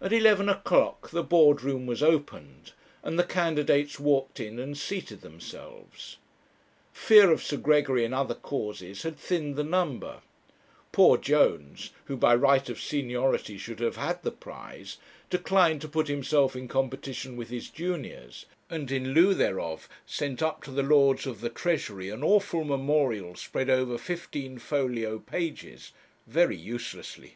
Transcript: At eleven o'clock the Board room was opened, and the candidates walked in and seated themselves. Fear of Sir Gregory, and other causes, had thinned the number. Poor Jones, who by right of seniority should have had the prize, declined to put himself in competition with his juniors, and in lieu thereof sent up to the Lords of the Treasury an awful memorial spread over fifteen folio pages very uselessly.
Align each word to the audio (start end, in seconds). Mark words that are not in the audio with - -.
At 0.00 0.12
eleven 0.12 0.48
o'clock 0.48 1.10
the 1.10 1.24
Board 1.24 1.62
room 1.64 1.84
was 1.84 2.00
opened, 2.00 2.74
and 3.02 3.18
the 3.18 3.24
candidates 3.24 3.98
walked 3.98 4.38
in 4.38 4.60
and 4.60 4.78
seated 4.78 5.22
themselves. 5.22 6.18
Fear 6.92 7.32
of 7.32 7.42
Sir 7.42 7.56
Gregory, 7.56 8.04
and 8.04 8.14
other 8.14 8.36
causes, 8.36 9.02
had 9.02 9.16
thinned 9.18 9.56
the 9.56 9.64
number. 9.64 10.20
Poor 10.92 11.16
Jones, 11.16 11.90
who 12.04 12.16
by 12.16 12.36
right 12.36 12.68
of 12.68 12.80
seniority 12.80 13.58
should 13.58 13.80
have 13.80 13.96
had 13.96 14.22
the 14.22 14.30
prize, 14.30 14.98
declined 15.28 15.80
to 15.80 15.88
put 15.88 16.06
himself 16.06 16.54
in 16.54 16.68
competition 16.68 17.34
with 17.36 17.50
his 17.50 17.68
juniors, 17.68 18.46
and 18.70 18.92
in 18.92 19.12
lieu 19.12 19.34
thereof 19.34 19.88
sent 20.06 20.40
up 20.40 20.62
to 20.62 20.70
the 20.70 20.84
Lords 20.84 21.26
of 21.26 21.40
the 21.40 21.50
Treasury 21.50 22.10
an 22.10 22.22
awful 22.22 22.62
memorial 22.62 23.34
spread 23.34 23.68
over 23.68 23.98
fifteen 23.98 24.60
folio 24.60 25.18
pages 25.18 25.90
very 26.28 26.56
uselessly. 26.56 27.34